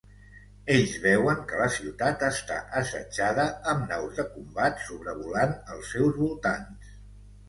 [0.75, 6.97] Ells veuen que la ciutat està assetjada amb naus de combat sobrevolant els seus voltants.